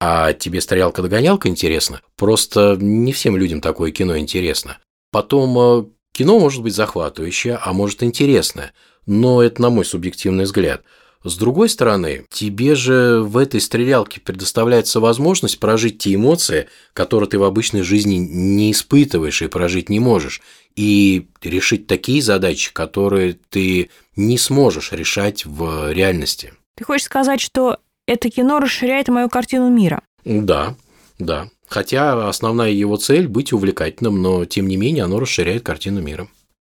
А 0.00 0.32
тебе 0.32 0.60
стрелялка-догонялка 0.60 1.48
интересно? 1.48 2.00
Просто 2.16 2.76
не 2.80 3.12
всем 3.12 3.36
людям 3.36 3.60
такое 3.60 3.90
кино 3.90 4.16
интересно. 4.16 4.78
Потом, 5.10 5.58
э, 5.58 5.84
кино 6.18 6.40
может 6.40 6.62
быть 6.62 6.74
захватывающее, 6.74 7.58
а 7.62 7.72
может 7.72 8.02
интересное. 8.02 8.72
Но 9.06 9.40
это 9.40 9.62
на 9.62 9.70
мой 9.70 9.84
субъективный 9.84 10.44
взгляд. 10.44 10.82
С 11.22 11.36
другой 11.36 11.68
стороны, 11.68 12.26
тебе 12.28 12.74
же 12.74 13.20
в 13.22 13.36
этой 13.36 13.60
стрелялке 13.60 14.20
предоставляется 14.20 14.98
возможность 14.98 15.60
прожить 15.60 15.98
те 15.98 16.14
эмоции, 16.14 16.68
которые 16.92 17.28
ты 17.28 17.38
в 17.38 17.44
обычной 17.44 17.82
жизни 17.82 18.16
не 18.16 18.72
испытываешь 18.72 19.42
и 19.42 19.48
прожить 19.48 19.88
не 19.88 20.00
можешь, 20.00 20.42
и 20.74 21.28
решить 21.40 21.86
такие 21.86 22.20
задачи, 22.20 22.72
которые 22.72 23.38
ты 23.48 23.90
не 24.16 24.38
сможешь 24.38 24.90
решать 24.92 25.46
в 25.46 25.92
реальности. 25.92 26.52
Ты 26.76 26.84
хочешь 26.84 27.06
сказать, 27.06 27.40
что 27.40 27.78
это 28.06 28.28
кино 28.28 28.58
расширяет 28.58 29.08
мою 29.08 29.28
картину 29.28 29.70
мира? 29.70 30.02
Да, 30.24 30.74
да. 31.18 31.48
Хотя 31.68 32.28
основная 32.28 32.70
его 32.70 32.96
цель– 32.96 33.28
быть 33.28 33.52
увлекательным, 33.52 34.20
но 34.22 34.44
тем 34.44 34.68
не 34.68 34.76
менее 34.76 35.04
оно 35.04 35.20
расширяет 35.20 35.62
картину 35.64 36.00
мира. 36.00 36.28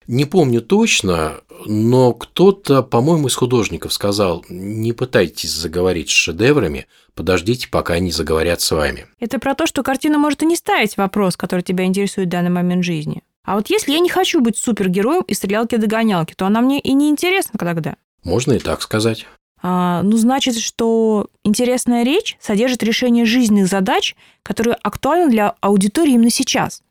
Не 0.06 0.24
помню 0.24 0.62
точно, 0.62 1.40
но 1.66 2.12
кто-то, 2.12 2.82
по-моему, 2.82 3.26
из 3.26 3.34
художников 3.34 3.92
сказал, 3.92 4.44
не 4.48 4.92
пытайтесь 4.92 5.52
заговорить 5.52 6.10
с 6.10 6.12
шедеврами, 6.12 6.86
подождите, 7.14 7.68
пока 7.68 7.94
они 7.94 8.12
заговорят 8.12 8.60
с 8.60 8.70
вами. 8.70 9.06
Это 9.18 9.40
про 9.40 9.56
то, 9.56 9.66
что 9.66 9.82
картина 9.82 10.18
может 10.18 10.42
и 10.42 10.46
не 10.46 10.54
ставить 10.54 10.96
вопрос, 10.96 11.36
который 11.36 11.62
тебя 11.62 11.84
интересует 11.84 12.28
в 12.28 12.30
данный 12.30 12.50
момент 12.50 12.84
жизни. 12.84 13.22
А 13.44 13.56
вот 13.56 13.68
если 13.68 13.92
я 13.92 13.98
не 13.98 14.08
хочу 14.08 14.40
быть 14.40 14.56
супергероем 14.56 15.22
и 15.22 15.34
стрелялки-догонялки, 15.34 16.34
то 16.36 16.46
она 16.46 16.60
мне 16.60 16.80
и 16.80 16.92
не 16.92 17.08
интересна 17.08 17.58
тогда. 17.58 17.96
Можно 18.22 18.54
и 18.54 18.58
так 18.58 18.82
сказать. 18.82 19.26
А, 19.62 20.02
ну, 20.02 20.16
значит, 20.16 20.58
что 20.58 21.28
интересная 21.44 22.04
речь 22.04 22.36
содержит 22.40 22.82
решение 22.82 23.24
жизненных 23.24 23.68
задач, 23.68 24.14
которые 24.42 24.74
актуальны 24.74 25.30
для 25.30 25.54
аудитории 25.60 26.12
именно 26.12 26.30
сейчас. 26.30 26.82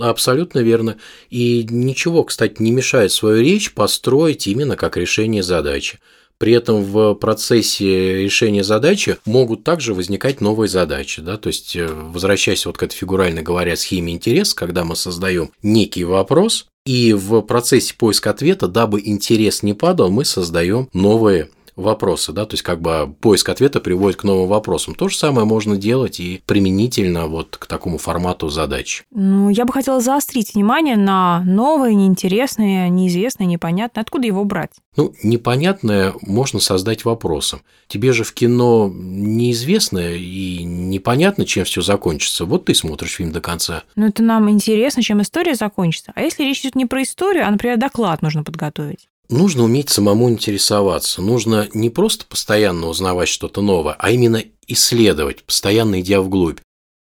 Абсолютно 0.00 0.60
верно. 0.60 0.96
И 1.28 1.66
ничего, 1.68 2.24
кстати, 2.24 2.62
не 2.62 2.70
мешает 2.70 3.12
свою 3.12 3.42
речь 3.42 3.74
построить 3.74 4.46
именно 4.46 4.76
как 4.76 4.96
решение 4.96 5.42
задачи. 5.42 5.98
При 6.38 6.54
этом 6.54 6.82
в 6.82 7.14
процессе 7.14 8.16
решения 8.24 8.64
задачи 8.64 9.18
могут 9.26 9.62
также 9.62 9.94
возникать 9.94 10.40
новые 10.40 10.68
задачи. 10.68 11.22
Да? 11.22 11.36
То 11.36 11.48
есть, 11.48 11.76
э, 11.76 11.86
возвращаясь 11.86 12.66
вот 12.66 12.78
к 12.78 12.82
этой 12.82 12.96
фигурально 12.96 13.42
говоря 13.42 13.76
схеме 13.76 14.12
интерес, 14.12 14.52
когда 14.52 14.84
мы 14.84 14.96
создаем 14.96 15.52
некий 15.62 16.02
вопрос, 16.02 16.66
и 16.84 17.12
в 17.12 17.42
процессе 17.42 17.94
поиска 17.94 18.30
ответа, 18.30 18.66
дабы 18.66 19.00
интерес 19.04 19.62
не 19.62 19.72
падал, 19.72 20.10
мы 20.10 20.24
создаем 20.24 20.88
новые 20.92 21.48
вопросы, 21.76 22.32
да, 22.32 22.44
то 22.44 22.54
есть 22.54 22.62
как 22.62 22.80
бы 22.80 23.14
поиск 23.20 23.48
ответа 23.48 23.80
приводит 23.80 24.20
к 24.20 24.24
новым 24.24 24.48
вопросам. 24.48 24.94
То 24.94 25.08
же 25.08 25.16
самое 25.16 25.46
можно 25.46 25.76
делать 25.76 26.20
и 26.20 26.42
применительно 26.46 27.26
вот 27.26 27.56
к 27.56 27.66
такому 27.66 27.98
формату 27.98 28.48
задач. 28.48 29.04
Ну, 29.10 29.48
я 29.48 29.64
бы 29.64 29.72
хотела 29.72 30.00
заострить 30.00 30.54
внимание 30.54 30.96
на 30.96 31.42
новое, 31.44 31.94
неинтересное, 31.94 32.88
неизвестное, 32.88 33.46
непонятное. 33.46 34.02
Откуда 34.02 34.26
его 34.26 34.44
брать? 34.44 34.72
Ну, 34.96 35.14
непонятное 35.22 36.14
можно 36.20 36.60
создать 36.60 37.04
вопросом. 37.04 37.62
Тебе 37.88 38.12
же 38.12 38.24
в 38.24 38.32
кино 38.32 38.90
неизвестно 38.92 40.14
и 40.14 40.62
непонятно, 40.62 41.46
чем 41.46 41.64
все 41.64 41.80
закончится. 41.80 42.44
Вот 42.44 42.66
ты 42.66 42.74
смотришь 42.74 43.14
фильм 43.14 43.32
до 43.32 43.40
конца. 43.40 43.84
Ну, 43.96 44.06
это 44.06 44.22
нам 44.22 44.50
интересно, 44.50 45.02
чем 45.02 45.22
история 45.22 45.54
закончится. 45.54 46.12
А 46.14 46.20
если 46.20 46.44
речь 46.44 46.60
идет 46.60 46.74
не 46.74 46.86
про 46.86 47.02
историю, 47.02 47.46
а, 47.46 47.50
например, 47.50 47.78
доклад 47.78 48.22
нужно 48.22 48.44
подготовить? 48.44 49.08
Нужно 49.28 49.64
уметь 49.64 49.88
самому 49.88 50.30
интересоваться. 50.30 51.22
Нужно 51.22 51.68
не 51.72 51.90
просто 51.90 52.26
постоянно 52.26 52.88
узнавать 52.88 53.28
что-то 53.28 53.62
новое, 53.62 53.94
а 53.98 54.10
именно 54.10 54.42
исследовать, 54.66 55.44
постоянно 55.44 56.00
идя 56.00 56.20
вглубь. 56.20 56.60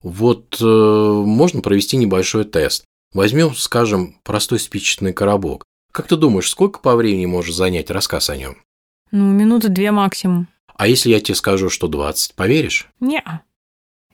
Вот 0.02 0.58
э, 0.60 0.64
можно 0.64 1.60
провести 1.60 1.96
небольшой 1.96 2.44
тест. 2.44 2.84
Возьмем, 3.12 3.54
скажем, 3.54 4.16
простой 4.22 4.58
спичечный 4.58 5.12
коробок. 5.12 5.64
Как 5.92 6.08
ты 6.08 6.16
думаешь, 6.16 6.50
сколько 6.50 6.80
по 6.80 6.96
времени 6.96 7.26
может 7.26 7.54
занять 7.54 7.90
рассказ 7.90 8.28
о 8.28 8.36
нем? 8.36 8.56
Ну, 9.12 9.30
минуты 9.30 9.68
две 9.68 9.92
максимум. 9.92 10.48
А 10.76 10.88
если 10.88 11.10
я 11.10 11.20
тебе 11.20 11.36
скажу, 11.36 11.70
что 11.70 11.86
20, 11.86 12.34
поверишь? 12.34 12.88
Не. 12.98 13.22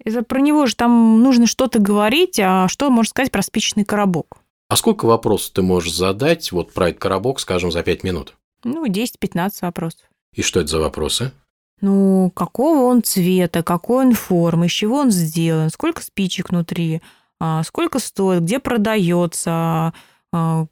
Это 0.04 0.22
про 0.22 0.40
него 0.40 0.66
же 0.66 0.76
там 0.76 1.22
нужно 1.22 1.46
что-то 1.46 1.78
говорить, 1.78 2.38
а 2.38 2.68
что 2.68 2.90
можно 2.90 3.10
сказать 3.10 3.32
про 3.32 3.42
спичечный 3.42 3.84
коробок? 3.84 4.38
А 4.70 4.76
сколько 4.76 5.04
вопросов 5.04 5.50
ты 5.50 5.62
можешь 5.62 5.92
задать 5.92 6.52
вот 6.52 6.72
про 6.72 6.90
этот 6.90 7.02
коробок, 7.02 7.40
скажем, 7.40 7.72
за 7.72 7.82
5 7.82 8.04
минут? 8.04 8.36
Ну, 8.62 8.86
10-15 8.86 9.50
вопросов. 9.62 10.02
И 10.32 10.42
что 10.42 10.60
это 10.60 10.68
за 10.68 10.78
вопросы? 10.78 11.32
Ну, 11.80 12.30
какого 12.36 12.84
он 12.84 13.02
цвета, 13.02 13.64
какой 13.64 14.06
он 14.06 14.14
формы, 14.14 14.66
из 14.66 14.70
чего 14.70 14.98
он 14.98 15.10
сделан, 15.10 15.70
сколько 15.70 16.02
спичек 16.02 16.50
внутри, 16.50 17.02
а, 17.40 17.64
сколько 17.64 17.98
стоит, 17.98 18.42
где 18.42 18.60
продается, 18.60 19.92
а, 20.32 20.66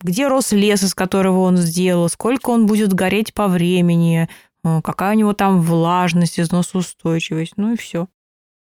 где 0.00 0.26
рос 0.26 0.50
лес, 0.50 0.82
из 0.82 0.92
которого 0.92 1.42
он 1.42 1.58
сделал, 1.58 2.08
сколько 2.08 2.50
он 2.50 2.66
будет 2.66 2.92
гореть 2.92 3.34
по 3.34 3.46
времени, 3.46 4.28
а, 4.64 4.82
какая 4.82 5.14
у 5.14 5.18
него 5.18 5.32
там 5.32 5.62
влажность, 5.62 6.40
износоустойчивость, 6.40 7.52
ну 7.56 7.74
и 7.74 7.76
все. 7.76 8.08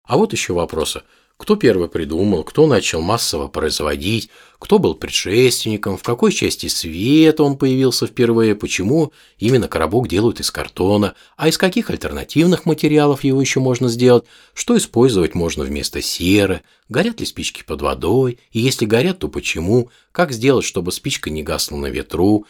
А 0.04 0.16
вот 0.16 0.32
еще 0.32 0.52
вопросы. 0.52 1.02
Кто 1.44 1.56
первый 1.56 1.90
придумал, 1.90 2.42
кто 2.42 2.66
начал 2.66 3.02
массово 3.02 3.48
производить, 3.48 4.30
кто 4.58 4.78
был 4.78 4.94
предшественником, 4.94 5.98
в 5.98 6.02
какой 6.02 6.32
части 6.32 6.68
света 6.68 7.42
он 7.42 7.58
появился 7.58 8.06
впервые, 8.06 8.54
почему 8.54 9.12
именно 9.38 9.68
коробок 9.68 10.08
делают 10.08 10.40
из 10.40 10.50
картона, 10.50 11.12
а 11.36 11.48
из 11.48 11.58
каких 11.58 11.90
альтернативных 11.90 12.64
материалов 12.64 13.24
его 13.24 13.42
еще 13.42 13.60
можно 13.60 13.90
сделать, 13.90 14.24
что 14.54 14.74
использовать 14.78 15.34
можно 15.34 15.64
вместо 15.64 16.00
серы, 16.00 16.62
горят 16.88 17.20
ли 17.20 17.26
спички 17.26 17.62
под 17.62 17.82
водой, 17.82 18.38
и 18.50 18.60
если 18.60 18.86
горят, 18.86 19.18
то 19.18 19.28
почему, 19.28 19.90
как 20.12 20.32
сделать, 20.32 20.64
чтобы 20.64 20.92
спичка 20.92 21.28
не 21.28 21.42
гасла 21.42 21.76
на 21.76 21.88
ветру, 21.88 22.46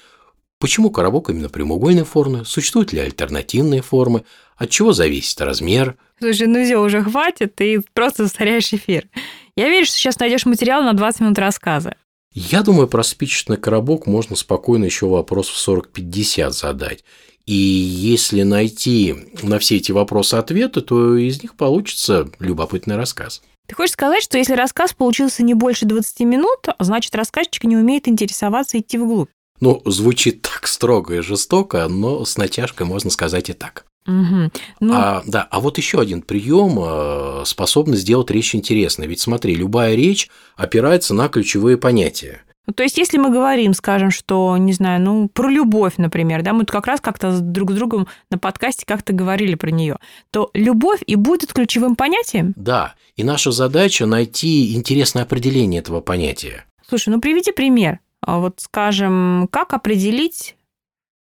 Почему 0.60 0.90
коробок 0.90 1.30
именно 1.30 1.48
прямоугольной 1.48 2.04
формы? 2.04 2.44
Существуют 2.44 2.92
ли 2.92 3.00
альтернативные 3.00 3.82
формы? 3.82 4.24
От 4.56 4.70
чего 4.70 4.92
зависит 4.92 5.40
размер? 5.40 5.96
Слушай, 6.18 6.46
ну 6.46 6.64
все, 6.64 6.78
уже 6.78 7.02
хватит, 7.02 7.54
ты 7.54 7.82
просто 7.92 8.24
устаряешь 8.24 8.72
эфир. 8.72 9.08
Я 9.56 9.68
верю, 9.68 9.84
что 9.84 9.96
сейчас 9.96 10.18
найдешь 10.18 10.46
материал 10.46 10.82
на 10.82 10.94
20 10.94 11.20
минут 11.20 11.38
рассказа. 11.38 11.96
Я 12.32 12.62
думаю, 12.62 12.88
про 12.88 13.02
спичечный 13.04 13.56
коробок 13.56 14.06
можно 14.06 14.34
спокойно 14.34 14.84
еще 14.84 15.06
вопрос 15.06 15.48
в 15.48 15.68
40-50 15.68 16.50
задать. 16.50 17.04
И 17.46 17.54
если 17.54 18.42
найти 18.42 19.14
на 19.42 19.58
все 19.58 19.76
эти 19.76 19.92
вопросы 19.92 20.34
ответы, 20.34 20.80
то 20.80 21.16
из 21.16 21.42
них 21.42 21.54
получится 21.54 22.28
любопытный 22.38 22.96
рассказ. 22.96 23.42
Ты 23.66 23.74
хочешь 23.74 23.92
сказать, 23.92 24.22
что 24.22 24.38
если 24.38 24.54
рассказ 24.54 24.94
получился 24.94 25.42
не 25.42 25.54
больше 25.54 25.84
20 25.84 26.20
минут, 26.20 26.66
значит 26.78 27.14
рассказчик 27.14 27.64
не 27.64 27.76
умеет 27.76 28.08
интересоваться 28.08 28.76
и 28.76 28.80
идти 28.80 28.98
вглубь? 28.98 29.30
Ну, 29.60 29.82
звучит 29.84 30.42
так 30.42 30.66
строго 30.66 31.16
и 31.16 31.20
жестоко, 31.20 31.86
но 31.88 32.24
с 32.24 32.36
натяжкой 32.36 32.86
можно 32.86 33.10
сказать 33.10 33.50
и 33.50 33.52
так. 33.52 33.86
Угу. 34.06 34.50
Ну... 34.80 34.94
А, 34.94 35.22
да, 35.26 35.48
а 35.50 35.60
вот 35.60 35.78
еще 35.78 36.00
один 36.00 36.20
прием 36.20 36.78
э, 36.78 37.44
способный 37.46 37.96
сделать 37.96 38.30
речь 38.30 38.54
интересной. 38.54 39.06
Ведь 39.06 39.20
смотри, 39.20 39.54
любая 39.54 39.94
речь 39.94 40.28
опирается 40.56 41.14
на 41.14 41.28
ключевые 41.28 41.78
понятия. 41.78 42.42
Ну, 42.66 42.72
то 42.72 42.82
есть, 42.82 42.96
если 42.96 43.18
мы 43.18 43.30
говорим, 43.30 43.74
скажем, 43.74 44.10
что, 44.10 44.56
не 44.56 44.72
знаю, 44.72 45.00
ну, 45.00 45.28
про 45.28 45.50
любовь, 45.50 45.94
например, 45.98 46.42
да, 46.42 46.54
мы 46.54 46.64
как 46.64 46.86
раз 46.86 47.00
как-то 47.00 47.40
друг 47.40 47.72
с 47.72 47.74
другом 47.74 48.08
на 48.30 48.38
подкасте 48.38 48.86
как-то 48.86 49.12
говорили 49.12 49.54
про 49.54 49.70
нее, 49.70 49.98
то 50.30 50.50
любовь 50.54 51.00
и 51.06 51.14
будет 51.14 51.52
ключевым 51.52 51.94
понятием? 51.94 52.54
Да, 52.56 52.94
и 53.16 53.24
наша 53.24 53.52
задача 53.52 54.06
найти 54.06 54.74
интересное 54.74 55.24
определение 55.24 55.80
этого 55.80 56.00
понятия. 56.00 56.64
Слушай, 56.88 57.10
ну 57.10 57.20
приведи 57.20 57.52
пример. 57.52 58.00
А 58.26 58.38
вот, 58.38 58.60
скажем, 58.60 59.48
как 59.52 59.74
определить 59.74 60.56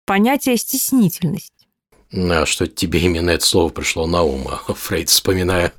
понятие 0.06 0.56
стеснительность? 0.56 1.68
А 2.12 2.46
что 2.46 2.66
тебе 2.66 3.00
именно 3.00 3.30
это 3.30 3.44
слово 3.44 3.70
пришло 3.70 4.06
на 4.06 4.22
ум, 4.22 4.46
Фрейд 4.68 5.08
вспоминая? 5.08 5.72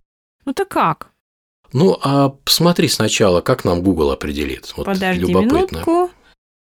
Ну 0.46 0.54
ты 0.54 0.66
как? 0.66 1.12
Ну, 1.72 1.98
а 2.04 2.30
посмотри 2.30 2.88
сначала, 2.88 3.42
как 3.42 3.66
нам 3.66 3.82
Google 3.82 4.12
определит. 4.12 4.74
Вот 4.78 4.86
Подожди 4.86 5.22
любопытно. 5.22 5.78
минутку. 5.78 6.12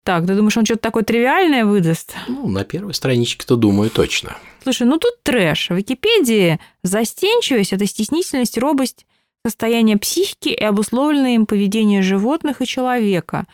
Так, 0.04 0.26
ты 0.26 0.36
думаешь, 0.36 0.58
он 0.58 0.66
что-то 0.66 0.82
такое 0.82 1.04
тривиальное 1.04 1.66
выдаст? 1.66 2.16
Ну, 2.28 2.48
на 2.48 2.64
первой 2.64 2.94
страничке-то 2.94 3.56
думаю 3.56 3.90
точно. 3.92 4.38
Слушай, 4.64 4.88
ну 4.88 4.98
тут 4.98 5.22
трэш. 5.24 5.70
В 5.70 5.76
Википедии 5.76 6.60
застенчивость– 6.84 7.74
это 7.74 7.86
стеснительность, 7.86 8.58
робость, 8.58 9.06
состояние 9.46 9.98
психики 9.98 10.50
и 10.50 10.64
обусловленное 10.64 11.36
им 11.36 11.46
поведение 11.46 12.02
животных 12.02 12.62
и 12.62 12.66
человека, 12.66 13.46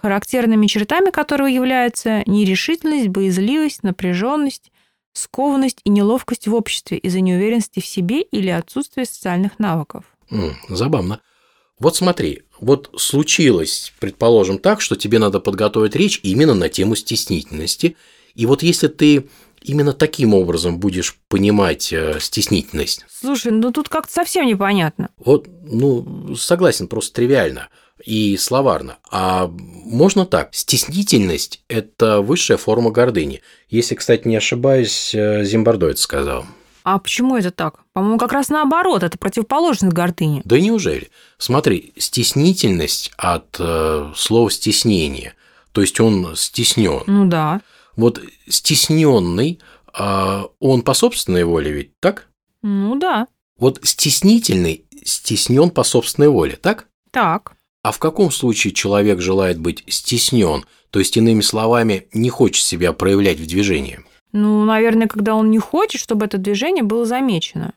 характерными 0.00 0.66
чертами 0.66 1.10
которого 1.10 1.46
являются 1.46 2.22
нерешительность, 2.26 3.08
боязливость, 3.08 3.82
напряженность, 3.82 4.70
скованность 5.12 5.80
и 5.84 5.90
неловкость 5.90 6.46
в 6.46 6.54
обществе 6.54 6.98
из-за 6.98 7.20
неуверенности 7.20 7.80
в 7.80 7.86
себе 7.86 8.22
или 8.22 8.48
отсутствия 8.48 9.04
социальных 9.04 9.58
навыков. 9.58 10.04
М, 10.30 10.54
забавно. 10.68 11.20
Вот 11.78 11.96
смотри, 11.96 12.42
вот 12.60 12.90
случилось, 12.96 13.92
предположим, 14.00 14.58
так, 14.58 14.80
что 14.80 14.96
тебе 14.96 15.18
надо 15.18 15.40
подготовить 15.40 15.96
речь 15.96 16.20
именно 16.22 16.54
на 16.54 16.68
тему 16.68 16.94
стеснительности. 16.94 17.96
И 18.34 18.46
вот 18.46 18.62
если 18.62 18.86
ты 18.88 19.28
именно 19.62 19.92
таким 19.92 20.34
образом 20.34 20.78
будешь 20.78 21.18
понимать 21.28 21.92
э, 21.92 22.18
стеснительность, 22.20 23.04
Слушай, 23.10 23.52
ну 23.52 23.72
тут 23.72 23.88
как-то 23.88 24.12
совсем 24.12 24.46
непонятно. 24.46 25.08
вот, 25.18 25.48
ну, 25.64 26.34
согласен, 26.36 26.86
просто 26.86 27.14
тривиально 27.14 27.68
и 28.04 28.36
словарно. 28.36 28.98
А 29.10 29.48
можно 29.48 30.26
так, 30.26 30.54
стеснительность– 30.54 31.62
это 31.68 32.20
высшая 32.20 32.56
форма 32.56 32.90
гордыни. 32.90 33.42
Если, 33.68 33.94
кстати, 33.94 34.26
не 34.26 34.36
ошибаюсь, 34.36 35.14
э, 35.14 35.44
Зимбардо 35.44 35.88
это 35.88 36.00
сказал. 36.00 36.44
А 36.82 36.98
почему 36.98 37.36
это 37.36 37.50
так? 37.50 37.80
По-моему, 37.92 38.18
как 38.18 38.32
раз 38.32 38.48
наоборот, 38.48 39.02
это 39.02 39.18
противоположность 39.18 39.94
гордыни. 39.94 40.42
Да 40.44 40.58
неужели? 40.58 41.10
Смотри, 41.38 41.92
стеснительность 41.98 43.12
от 43.16 43.56
э, 43.58 44.12
слова 44.16 44.50
стеснение, 44.50 45.34
то 45.72 45.80
есть 45.82 46.00
он 46.00 46.34
стеснен. 46.36 47.02
Ну 47.06 47.26
да. 47.26 47.60
Вот 47.96 48.20
стесненный, 48.48 49.60
а, 49.92 50.46
он 50.58 50.82
по 50.82 50.94
собственной 50.94 51.44
воле 51.44 51.72
ведь, 51.72 51.98
так? 52.00 52.28
Ну 52.62 52.96
да. 52.98 53.26
Вот 53.58 53.78
стеснительный 53.82 54.86
стеснен 55.04 55.70
по 55.70 55.82
собственной 55.82 56.28
воле, 56.28 56.56
так? 56.60 56.86
Так. 57.10 57.52
А 57.82 57.92
в 57.92 57.98
каком 57.98 58.30
случае 58.30 58.74
человек 58.74 59.20
желает 59.20 59.58
быть 59.58 59.84
стеснен, 59.88 60.64
то 60.90 60.98
есть, 60.98 61.16
иными 61.16 61.40
словами, 61.40 62.08
не 62.12 62.28
хочет 62.28 62.64
себя 62.64 62.92
проявлять 62.92 63.38
в 63.38 63.46
движении? 63.46 64.00
Ну, 64.32 64.64
наверное, 64.64 65.08
когда 65.08 65.34
он 65.34 65.50
не 65.50 65.58
хочет, 65.58 66.00
чтобы 66.00 66.26
это 66.26 66.38
движение 66.38 66.84
было 66.84 67.06
замечено. 67.06 67.72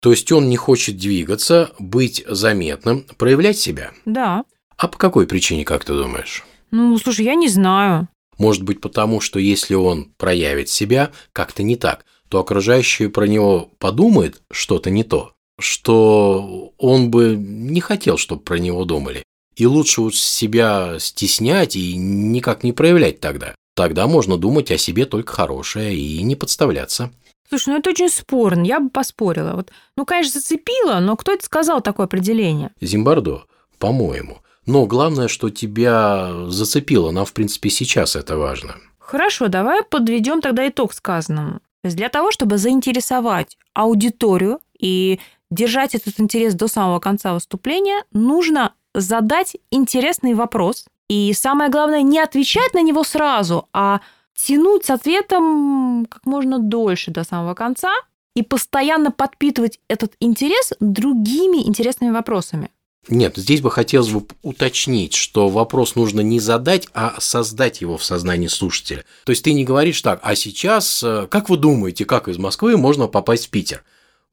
То 0.00 0.10
есть 0.10 0.32
он 0.32 0.48
не 0.48 0.56
хочет 0.56 0.96
двигаться, 0.96 1.70
быть 1.78 2.24
заметным, 2.26 3.04
проявлять 3.18 3.58
себя. 3.58 3.92
Да. 4.04 4.44
А 4.76 4.88
по 4.88 4.98
какой 4.98 5.26
причине, 5.26 5.64
как 5.64 5.84
ты 5.84 5.92
думаешь? 5.92 6.44
Ну, 6.72 6.96
слушай, 6.98 7.24
я 7.24 7.34
не 7.34 7.48
знаю. 7.48 8.08
Может 8.38 8.62
быть, 8.62 8.80
потому 8.80 9.20
что 9.20 9.38
если 9.38 9.74
он 9.74 10.06
проявит 10.16 10.68
себя 10.68 11.12
как-то 11.32 11.62
не 11.62 11.76
так, 11.76 12.04
то 12.28 12.40
окружающие 12.40 13.10
про 13.10 13.26
него 13.26 13.70
подумают 13.78 14.42
что-то 14.50 14.90
не 14.90 15.04
то, 15.04 15.34
что 15.60 16.72
он 16.78 17.10
бы 17.10 17.36
не 17.36 17.80
хотел, 17.80 18.16
чтобы 18.16 18.42
про 18.42 18.56
него 18.56 18.84
думали. 18.84 19.22
И 19.56 19.66
лучше 19.66 20.02
уж 20.02 20.16
себя 20.16 20.98
стеснять 20.98 21.76
и 21.76 21.96
никак 21.96 22.64
не 22.64 22.72
проявлять 22.72 23.20
тогда. 23.20 23.54
Тогда 23.74 24.06
можно 24.06 24.36
думать 24.36 24.70
о 24.70 24.78
себе 24.78 25.06
только 25.06 25.32
хорошее 25.32 25.96
и 25.96 26.22
не 26.22 26.36
подставляться. 26.36 27.10
Слушай, 27.48 27.70
ну 27.70 27.78
это 27.80 27.90
очень 27.90 28.08
спорно, 28.08 28.64
я 28.64 28.80
бы 28.80 28.88
поспорила. 28.88 29.54
Вот, 29.54 29.70
ну, 29.96 30.06
конечно, 30.06 30.40
зацепило, 30.40 31.00
но 31.00 31.16
кто 31.16 31.32
это 31.32 31.44
сказал 31.44 31.82
такое 31.82 32.06
определение? 32.06 32.70
Зимбардо, 32.80 33.44
по-моему. 33.78 34.38
Но 34.64 34.86
главное, 34.86 35.28
что 35.28 35.50
тебя 35.50 36.48
зацепило, 36.48 37.10
нам, 37.10 37.26
в 37.26 37.32
принципе, 37.32 37.68
сейчас 37.68 38.16
это 38.16 38.36
важно. 38.36 38.76
Хорошо, 38.98 39.48
давай 39.48 39.82
подведем 39.82 40.40
тогда 40.40 40.66
итог 40.68 40.94
сказанному. 40.94 41.60
То 41.82 41.86
есть 41.86 41.96
для 41.96 42.08
того, 42.08 42.30
чтобы 42.30 42.58
заинтересовать 42.58 43.58
аудиторию 43.74 44.60
и 44.78 45.18
держать 45.50 45.94
этот 45.94 46.20
интерес 46.20 46.54
до 46.54 46.68
самого 46.68 47.00
конца 47.00 47.34
выступления, 47.34 48.04
нужно 48.12 48.72
задать 48.94 49.56
интересный 49.70 50.34
вопрос. 50.34 50.86
И 51.08 51.32
самое 51.34 51.70
главное, 51.70 52.02
не 52.02 52.18
отвечать 52.18 52.74
на 52.74 52.82
него 52.82 53.04
сразу, 53.04 53.68
а 53.72 54.00
тянуть 54.34 54.86
с 54.86 54.90
ответом 54.90 56.06
как 56.08 56.24
можно 56.24 56.58
дольше 56.58 57.10
до 57.10 57.24
самого 57.24 57.54
конца 57.54 57.92
и 58.34 58.42
постоянно 58.42 59.10
подпитывать 59.10 59.78
этот 59.88 60.14
интерес 60.20 60.72
другими 60.80 61.66
интересными 61.66 62.10
вопросами. 62.10 62.70
Нет, 63.08 63.36
здесь 63.36 63.60
бы 63.60 63.70
хотелось 63.70 64.10
бы 64.10 64.24
уточнить, 64.42 65.14
что 65.14 65.48
вопрос 65.48 65.96
нужно 65.96 66.20
не 66.20 66.38
задать, 66.38 66.88
а 66.94 67.16
создать 67.18 67.80
его 67.80 67.96
в 67.96 68.04
сознании 68.04 68.46
слушателя. 68.46 69.04
То 69.24 69.30
есть 69.30 69.42
ты 69.42 69.52
не 69.54 69.64
говоришь 69.64 70.00
так, 70.02 70.20
а 70.22 70.36
сейчас, 70.36 71.02
э, 71.02 71.26
как 71.28 71.50
вы 71.50 71.56
думаете, 71.56 72.04
как 72.04 72.28
из 72.28 72.38
Москвы 72.38 72.76
можно 72.76 73.08
попасть 73.08 73.46
в 73.46 73.50
Питер? 73.50 73.82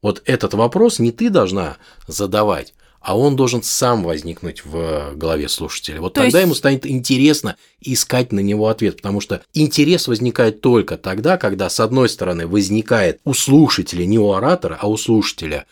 Вот 0.02 0.22
этот 0.24 0.54
вопрос 0.54 1.00
не 1.00 1.10
ты 1.10 1.30
должна 1.30 1.78
задавать, 2.06 2.72
а 3.00 3.16
он 3.18 3.34
должен 3.36 3.62
сам 3.62 4.02
возникнуть 4.02 4.64
в 4.64 5.14
голове 5.14 5.48
слушателя. 5.48 6.00
Вот 6.00 6.14
То 6.14 6.20
тогда 6.22 6.38
есть- 6.38 6.46
ему 6.46 6.54
станет 6.54 6.86
интересно 6.86 7.56
искать 7.80 8.30
на 8.32 8.40
него 8.40 8.68
ответ, 8.68 8.96
потому 8.96 9.20
что 9.20 9.42
интерес 9.54 10.06
возникает 10.08 10.60
только 10.60 10.96
тогда, 10.98 11.36
когда, 11.38 11.70
с 11.70 11.80
одной 11.80 12.08
стороны, 12.08 12.46
возникает 12.46 13.20
у 13.24 13.32
слушателя, 13.34 14.04
не 14.04 14.18
у 14.18 14.32
оратора, 14.32 14.78
а 14.80 14.88
у 14.88 14.96
слушателя 14.96 15.66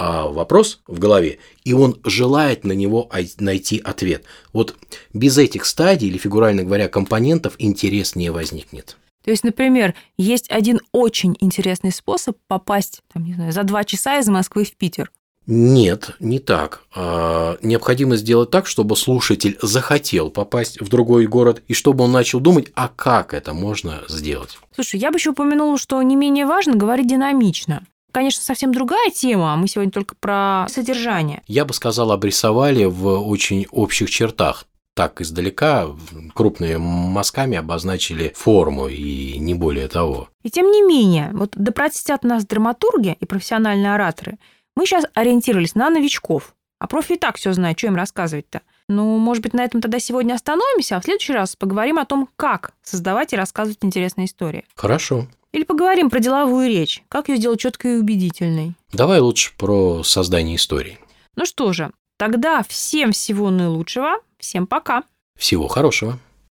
а, 0.00 0.28
вопрос 0.28 0.80
в 0.86 1.00
голове, 1.00 1.38
и 1.64 1.72
он 1.72 1.98
желает 2.04 2.62
на 2.62 2.70
него 2.70 3.08
ай- 3.12 3.32
найти 3.40 3.80
ответ. 3.82 4.22
Вот 4.52 4.76
без 5.12 5.36
этих 5.38 5.64
стадий, 5.64 6.06
или, 6.06 6.18
фигурально 6.18 6.62
говоря, 6.62 6.86
компонентов, 6.88 7.54
интерес 7.58 8.14
не 8.14 8.30
возникнет. 8.30 8.96
То 9.24 9.32
есть, 9.32 9.42
например, 9.42 9.94
есть 10.16 10.48
один 10.50 10.78
очень 10.92 11.36
интересный 11.40 11.90
способ 11.90 12.36
попасть, 12.46 13.00
там, 13.12 13.24
не 13.24 13.34
знаю, 13.34 13.50
за 13.52 13.64
два 13.64 13.82
часа 13.82 14.20
из 14.20 14.28
Москвы 14.28 14.62
в 14.64 14.76
Питер. 14.76 15.10
Нет, 15.50 16.10
не 16.20 16.40
так. 16.40 16.82
А, 16.94 17.56
Необходимо 17.62 18.16
сделать 18.16 18.50
так, 18.50 18.66
чтобы 18.66 18.96
слушатель 18.96 19.58
захотел 19.62 20.30
попасть 20.30 20.78
в 20.78 20.88
другой 20.88 21.26
город, 21.26 21.62
и 21.68 21.72
чтобы 21.72 22.04
он 22.04 22.12
начал 22.12 22.38
думать, 22.38 22.66
а 22.74 22.88
как 22.94 23.32
это 23.32 23.54
можно 23.54 24.02
сделать. 24.08 24.58
Слушай, 24.74 25.00
я 25.00 25.10
бы 25.10 25.16
еще 25.16 25.30
упомянула, 25.30 25.78
что 25.78 26.00
не 26.02 26.16
менее 26.16 26.44
важно 26.44 26.74
говорить 26.76 27.08
динамично. 27.08 27.82
Конечно, 28.12 28.42
совсем 28.42 28.74
другая 28.74 29.10
тема, 29.10 29.54
а 29.54 29.56
мы 29.56 29.68
сегодня 29.68 29.90
только 29.90 30.14
про 30.20 30.66
содержание. 30.68 31.42
Я 31.46 31.64
бы 31.64 31.72
сказал, 31.72 32.12
обрисовали 32.12 32.84
в 32.84 33.06
очень 33.06 33.66
общих 33.70 34.10
чертах. 34.10 34.66
Так 34.92 35.20
издалека 35.22 35.86
крупными 36.34 36.76
мазками 36.76 37.56
обозначили 37.56 38.32
форму 38.36 38.88
и 38.88 39.38
не 39.38 39.54
более 39.54 39.88
того. 39.88 40.28
И 40.42 40.50
тем 40.50 40.70
не 40.70 40.82
менее, 40.82 41.30
вот 41.32 41.52
да 41.54 41.72
простят 41.72 42.22
нас 42.22 42.44
драматурги 42.44 43.16
и 43.20 43.24
профессиональные 43.24 43.94
ораторы, 43.94 44.38
мы 44.78 44.86
сейчас 44.86 45.06
ориентировались 45.12 45.74
на 45.74 45.90
новичков. 45.90 46.54
А 46.78 46.86
профи 46.86 47.14
и 47.14 47.18
так 47.18 47.36
все 47.36 47.52
знают, 47.52 47.76
что 47.80 47.88
им 47.88 47.96
рассказывать-то. 47.96 48.62
Ну, 48.88 49.18
может 49.18 49.42
быть, 49.42 49.52
на 49.52 49.64
этом 49.64 49.80
тогда 49.80 49.98
сегодня 49.98 50.34
остановимся, 50.34 50.96
а 50.96 51.00
в 51.00 51.04
следующий 51.04 51.32
раз 51.32 51.56
поговорим 51.56 51.98
о 51.98 52.04
том, 52.04 52.28
как 52.36 52.74
создавать 52.84 53.32
и 53.32 53.36
рассказывать 53.36 53.78
интересные 53.82 54.26
истории. 54.26 54.64
Хорошо. 54.76 55.26
Или 55.50 55.64
поговорим 55.64 56.10
про 56.10 56.20
деловую 56.20 56.68
речь, 56.68 57.02
как 57.08 57.28
ее 57.28 57.38
сделать 57.38 57.58
четкой 57.58 57.94
и 57.94 57.96
убедительной. 57.96 58.74
Давай 58.92 59.18
лучше 59.18 59.50
про 59.58 60.04
создание 60.04 60.54
истории. 60.54 61.00
Ну 61.34 61.44
что 61.44 61.72
же, 61.72 61.90
тогда 62.16 62.62
всем 62.62 63.10
всего 63.10 63.50
наилучшего, 63.50 64.20
всем 64.38 64.68
пока. 64.68 65.02
Всего 65.36 65.66
хорошего. 65.66 66.20